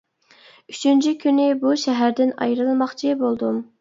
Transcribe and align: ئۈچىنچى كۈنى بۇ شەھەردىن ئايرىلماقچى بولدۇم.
ئۈچىنچى 0.71 1.13
كۈنى 1.25 1.45
بۇ 1.65 1.73
شەھەردىن 1.83 2.33
ئايرىلماقچى 2.47 3.13
بولدۇم. 3.25 3.63